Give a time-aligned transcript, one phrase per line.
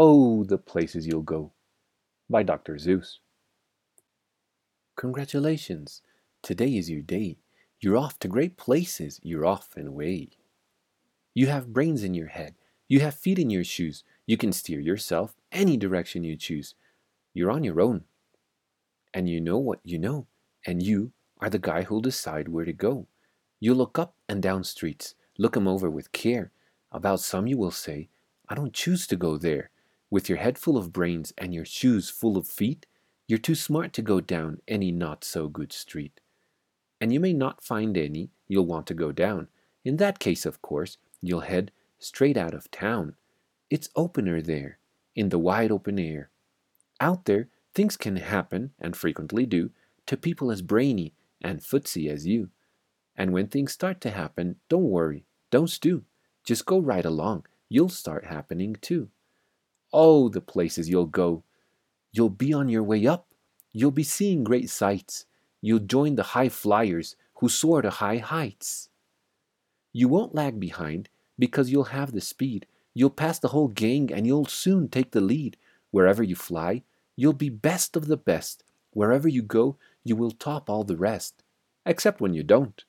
[0.00, 1.50] Oh, the places you'll go.
[2.30, 2.74] By Dr.
[2.76, 3.18] Seuss.
[4.94, 6.02] Congratulations!
[6.40, 7.38] Today is your day.
[7.80, 9.18] You're off to great places.
[9.24, 10.28] You're off and away.
[11.34, 12.54] You have brains in your head.
[12.86, 14.04] You have feet in your shoes.
[14.24, 16.76] You can steer yourself any direction you choose.
[17.34, 18.04] You're on your own.
[19.12, 20.28] And you know what you know.
[20.64, 21.10] And you
[21.40, 23.08] are the guy who'll decide where to go.
[23.58, 25.16] You look up and down streets.
[25.38, 26.52] Look 'em over with care.
[26.92, 28.10] About some you will say,
[28.48, 29.72] I don't choose to go there.
[30.10, 32.86] With your head full of brains and your shoes full of feet,
[33.26, 36.20] you're too smart to go down any not so good street.
[37.00, 39.48] And you may not find any you'll want to go down.
[39.84, 43.16] In that case, of course, you'll head straight out of town.
[43.70, 44.78] It's opener there,
[45.14, 46.30] in the wide open air.
[47.00, 49.70] Out there, things can happen, and frequently do,
[50.06, 51.12] to people as brainy
[51.42, 52.48] and footsy as you.
[53.14, 56.04] And when things start to happen, don't worry, don't stew.
[56.44, 57.44] Just go right along.
[57.68, 59.10] You'll start happening too.
[59.92, 61.44] Oh, the places you'll go!
[62.12, 63.28] You'll be on your way up.
[63.72, 65.26] You'll be seeing great sights.
[65.60, 68.88] You'll join the high flyers who soar to high heights.
[69.92, 72.66] You won't lag behind because you'll have the speed.
[72.94, 75.56] You'll pass the whole gang and you'll soon take the lead.
[75.90, 76.82] Wherever you fly,
[77.16, 78.64] you'll be best of the best.
[78.90, 81.42] Wherever you go, you will top all the rest.
[81.86, 82.84] Except when you don't.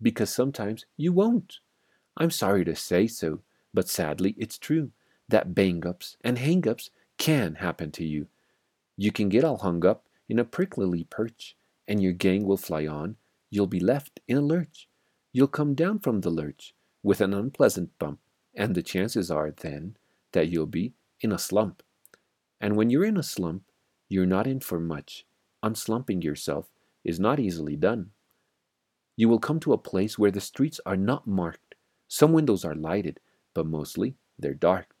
[0.00, 1.58] Because sometimes you won't.
[2.16, 3.40] I'm sorry to say so,
[3.74, 4.92] but sadly it's true
[5.30, 8.26] that bang ups and hang ups can happen to you.
[8.96, 11.56] You can get all hung up in a prickly perch,
[11.88, 13.16] and your gang will fly on.
[13.50, 14.88] You'll be left in a lurch.
[15.32, 18.20] You'll come down from the lurch with an unpleasant bump,
[18.54, 19.96] and the chances are then
[20.32, 21.82] that you'll be in a slump.
[22.60, 23.64] And when you're in a slump,
[24.08, 25.24] you're not in for much.
[25.62, 26.68] Unslumping yourself
[27.04, 28.10] is not easily done.
[29.16, 31.74] You will come to a place where the streets are not marked.
[32.08, 33.20] Some windows are lighted,
[33.54, 34.99] but mostly they're dark.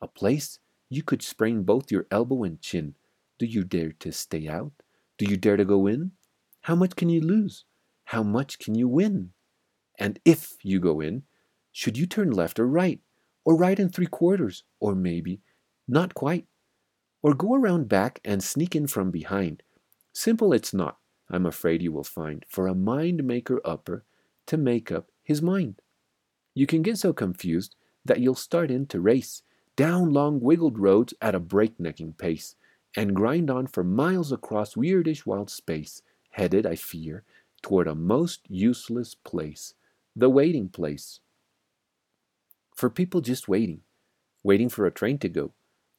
[0.00, 2.94] A place you could sprain both your elbow and chin.
[3.38, 4.72] Do you dare to stay out?
[5.16, 6.12] Do you dare to go in?
[6.62, 7.64] How much can you lose?
[8.04, 9.32] How much can you win?
[9.98, 11.24] And if you go in,
[11.72, 13.00] should you turn left or right,
[13.44, 15.40] or right and three quarters, or maybe
[15.86, 16.46] not quite,
[17.22, 19.62] or go around back and sneak in from behind?
[20.12, 20.98] Simple it's not,
[21.30, 24.04] I'm afraid you will find, for a mind maker upper
[24.46, 25.82] to make up his mind.
[26.54, 27.74] You can get so confused
[28.04, 29.42] that you'll start in to race
[29.78, 32.56] down long wiggled roads at a breaknecking pace,
[32.96, 37.22] and grind on for miles across weirdish wild space, headed, I fear,
[37.62, 39.74] toward a most useless place,
[40.16, 41.20] the waiting place.
[42.74, 43.82] For people just waiting,
[44.42, 45.52] waiting for a train to go,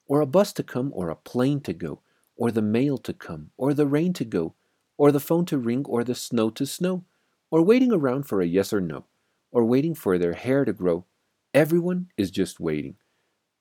[0.07, 2.01] or a bus to come, or a plane to go,
[2.35, 4.56] or the mail to come, or the rain to go,
[4.97, 7.06] or the phone to ring, or the snow to snow,
[7.50, 9.06] or waiting around for a yes or no,
[9.53, 11.06] or waiting for their hair to grow.
[11.53, 12.97] Everyone is just waiting.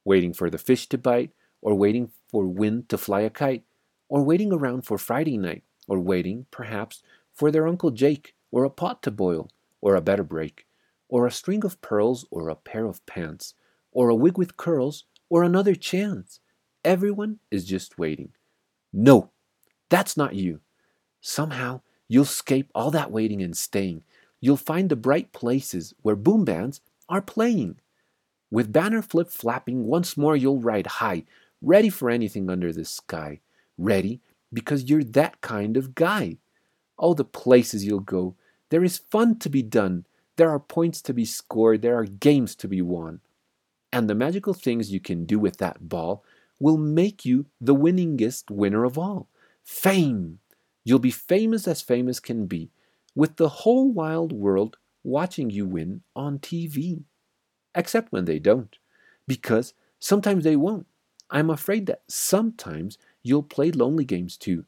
[0.09, 3.65] Waiting for the fish to bite, or waiting for wind to fly a kite,
[4.09, 7.03] or waiting around for Friday night, or waiting, perhaps,
[7.35, 9.51] for their Uncle Jake, or a pot to boil,
[9.83, 10.67] or a better break,
[11.11, 13.53] or a string of pearls, or a pair of pants,
[13.93, 16.41] or a wig with curls, or another chance.
[16.87, 18.33] Everyone is just waiting.
[18.91, 19.31] No,
[19.91, 20.61] that's not you.
[21.21, 24.05] Somehow you'll escape all that waiting and staying.
[24.41, 26.81] You'll find the bright places where boom bands
[27.11, 27.81] are playing.
[28.51, 31.25] With banner flip flapping, once more you'll ride high,
[31.61, 33.41] ready for anything under the sky.
[33.77, 34.21] Ready
[34.53, 36.39] because you're that kind of guy.
[36.97, 38.35] All the places you'll go.
[38.71, 40.07] There is fun to be done.
[40.37, 41.83] There are points to be scored.
[41.83, 43.21] There are games to be won.
[43.93, 46.25] And the magical things you can do with that ball
[46.59, 49.29] will make you the winningest winner of all.
[49.65, 50.41] Fame!
[50.85, 52.71] You'll be famous as famous can be,
[53.15, 57.03] with the whole wild world watching you win on TV.
[57.79, 58.77] Except when they don't,
[59.29, 60.89] because sometimes they won't.
[61.31, 64.65] I'm afraid that sometimes you'll play lonely games too.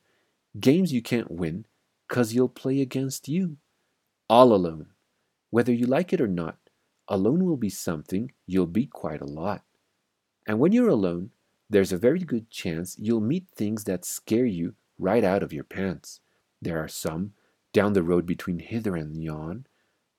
[0.60, 1.66] Games you can't win
[2.09, 3.56] because you'll play against you.
[4.28, 4.87] All alone.
[5.50, 6.59] Whether you like it or not,
[7.09, 9.65] alone will be something you'll be quite a lot.
[10.47, 11.31] And when you're alone,
[11.69, 15.64] there's a very good chance you'll meet things that scare you right out of your
[15.64, 16.20] pants.
[16.62, 17.32] There are some
[17.73, 19.67] down the road between hither and yon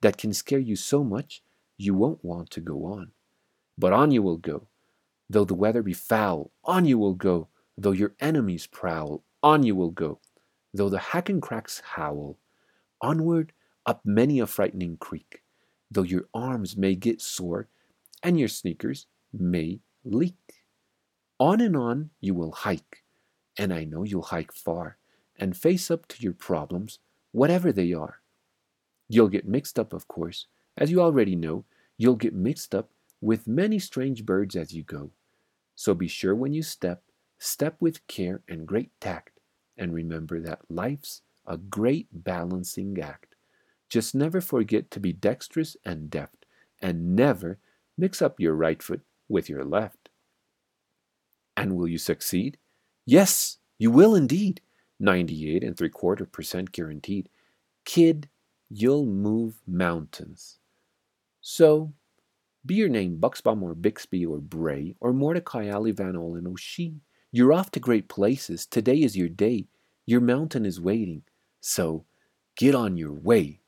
[0.01, 1.41] that can scare you so much
[1.81, 3.11] you won't want to go on.
[3.77, 4.67] But on you will go,
[5.29, 7.47] though the weather be foul, on you will go,
[7.77, 10.19] though your enemies prowl, on you will go,
[10.73, 12.37] though the Hakken-Kraks howl.
[13.01, 13.53] Onward
[13.87, 15.41] up many a frightening creek,
[15.89, 17.67] though your arms may get sore
[18.21, 20.35] and your sneakers may leak.
[21.39, 23.03] On and on you will hike,
[23.57, 24.97] and I know you'll hike far
[25.35, 26.99] and face up to your problems,
[27.31, 28.21] whatever they are.
[29.09, 30.45] You'll get mixed up, of course,
[30.77, 31.65] as you already know,
[32.01, 32.89] you'll get mixed up
[33.21, 35.11] with many strange birds as you go.
[35.75, 37.03] So be sure when you step,
[37.37, 39.39] step with care and great tact,
[39.77, 43.35] and remember that life's a great balancing act.
[43.87, 46.47] Just never forget to be dexterous and deft,
[46.81, 47.59] and never
[47.95, 50.09] mix up your right foot with your left.
[51.55, 52.57] And will you succeed?
[53.05, 54.61] Yes, you will indeed.
[54.99, 57.29] 98 and 3 quarter percent guaranteed.
[57.85, 58.27] Kid,
[58.71, 60.57] you'll move mountains.
[61.41, 61.93] So,
[62.63, 66.93] be your name Buxbaum or Bixby or Bray or Mordecai Ali Van Allen O'Shea.
[67.31, 68.67] You're off to great places.
[68.67, 69.67] Today is your day.
[70.05, 71.23] Your mountain is waiting.
[71.59, 72.05] So,
[72.55, 73.60] get on your way.